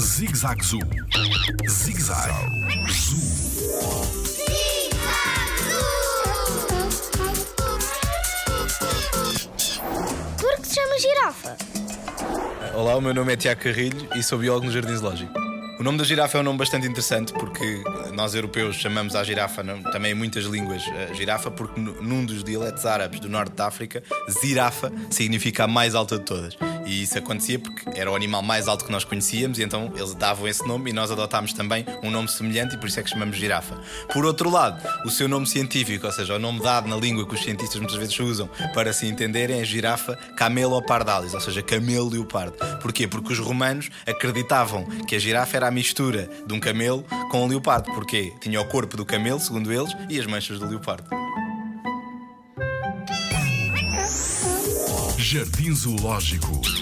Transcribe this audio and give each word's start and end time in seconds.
Zig-Zag 0.00 0.62
Zoo. 0.62 0.80
Zig-Zag 1.66 2.30
Zoo. 2.90 4.32
Por 10.38 10.56
que 10.60 10.66
se 10.66 10.74
chama 10.74 10.98
girafa? 10.98 11.56
Olá, 12.74 12.96
o 12.96 13.00
meu 13.00 13.14
nome 13.14 13.32
é 13.32 13.36
Tiago 13.36 13.60
Carrilho 13.62 14.08
e 14.14 14.22
sou 14.22 14.38
biólogo 14.38 14.66
no 14.66 14.72
Jardim 14.72 14.94
Zoológico. 14.96 15.32
O 15.78 15.82
nome 15.82 15.98
da 15.98 16.04
girafa 16.04 16.38
é 16.38 16.40
um 16.40 16.44
nome 16.44 16.58
bastante 16.58 16.86
interessante 16.86 17.32
porque 17.32 17.82
nós 18.12 18.34
europeus 18.34 18.76
chamamos 18.76 19.14
à 19.16 19.24
girafa, 19.24 19.62
não- 19.62 19.82
também 19.82 20.12
em 20.12 20.14
muitas 20.14 20.44
línguas, 20.44 20.82
a 21.10 21.14
girafa, 21.14 21.50
porque 21.50 21.80
nu- 21.80 22.00
num 22.02 22.24
dos 22.24 22.44
dialetos 22.44 22.84
árabes 22.86 23.20
do 23.20 23.28
norte 23.28 23.54
da 23.54 23.66
África, 23.66 24.02
zirafa 24.30 24.92
significa 25.10 25.64
a 25.64 25.68
mais 25.68 25.94
alta 25.94 26.18
de 26.18 26.24
todas. 26.24 26.56
E 26.92 27.04
isso 27.04 27.16
acontecia 27.16 27.58
porque 27.58 27.98
era 27.98 28.10
o 28.10 28.14
animal 28.14 28.42
mais 28.42 28.68
alto 28.68 28.84
que 28.84 28.92
nós 28.92 29.02
conhecíamos 29.02 29.58
e 29.58 29.62
então 29.62 29.90
eles 29.96 30.14
davam 30.14 30.46
esse 30.46 30.66
nome 30.68 30.90
e 30.90 30.92
nós 30.92 31.10
adotámos 31.10 31.54
também 31.54 31.86
um 32.02 32.10
nome 32.10 32.28
semelhante 32.28 32.74
e 32.74 32.78
por 32.78 32.86
isso 32.86 33.00
é 33.00 33.02
que 33.02 33.08
chamamos 33.08 33.34
girafa. 33.38 33.80
Por 34.12 34.26
outro 34.26 34.50
lado, 34.50 34.86
o 35.06 35.10
seu 35.10 35.26
nome 35.26 35.46
científico, 35.46 36.04
ou 36.06 36.12
seja, 36.12 36.34
o 36.34 36.38
nome 36.38 36.60
dado 36.60 36.86
na 36.86 36.96
língua 36.96 37.26
que 37.26 37.34
os 37.34 37.42
cientistas 37.42 37.80
muitas 37.80 37.96
vezes 37.96 38.20
usam 38.20 38.46
para 38.74 38.92
se 38.92 39.06
entenderem 39.06 39.58
é 39.58 39.64
girafa 39.64 40.16
camelopardalis, 40.36 41.32
ou 41.32 41.40
seja, 41.40 41.62
camelo 41.62 42.10
leopardo. 42.10 42.58
Porquê? 42.82 43.08
Porque 43.08 43.32
os 43.32 43.38
romanos 43.38 43.88
acreditavam 44.06 44.84
que 45.08 45.16
a 45.16 45.18
girafa 45.18 45.56
era 45.56 45.68
a 45.68 45.70
mistura 45.70 46.28
de 46.46 46.52
um 46.52 46.60
camelo 46.60 47.04
com 47.30 47.42
um 47.42 47.46
leopardo. 47.46 47.90
Porquê? 47.94 48.34
Tinha 48.38 48.60
o 48.60 48.66
corpo 48.66 48.98
do 48.98 49.06
camelo, 49.06 49.40
segundo 49.40 49.72
eles, 49.72 49.96
e 50.10 50.20
as 50.20 50.26
manchas 50.26 50.58
do 50.58 50.68
leopardo. 50.68 51.08
Jardim 55.16 55.74
Zoológico. 55.74 56.81